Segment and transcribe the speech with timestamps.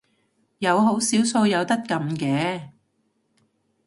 [0.57, 2.71] 有好少數有得撳嘅